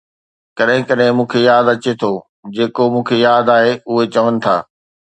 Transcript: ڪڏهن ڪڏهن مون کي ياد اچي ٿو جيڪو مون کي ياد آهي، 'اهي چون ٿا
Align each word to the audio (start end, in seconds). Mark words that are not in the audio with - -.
ڪڏهن 0.57 0.81
ڪڏهن 0.89 1.13
مون 1.17 1.27
کي 1.33 1.39
ياد 1.49 1.65
اچي 1.73 1.91
ٿو 2.01 2.11
جيڪو 2.55 2.83
مون 2.93 3.03
کي 3.09 3.15
ياد 3.27 3.45
آهي، 3.57 3.71
'اهي 3.89 4.05
چون 4.13 4.33
ٿا 4.45 4.55